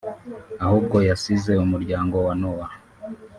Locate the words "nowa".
2.39-2.67